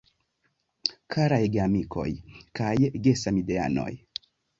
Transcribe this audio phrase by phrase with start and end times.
[1.15, 2.05] Karaj geamikoj
[2.61, 2.71] kaj
[3.09, 3.91] gesamideanoj.